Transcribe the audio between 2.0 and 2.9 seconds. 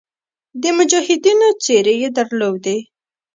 یې درلودې.